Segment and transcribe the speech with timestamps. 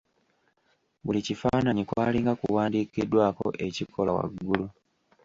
[1.03, 4.65] Buli kifaananyi kwalinga kuwandiikiddwako ekikolwa waggulu.